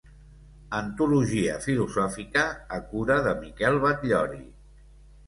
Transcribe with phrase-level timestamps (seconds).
[0.77, 2.45] Antologia filosòfica,
[2.79, 4.43] a cura de Miquel Batllori.